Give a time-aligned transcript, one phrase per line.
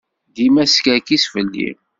[0.35, 1.69] Dima teskerkis fell-i.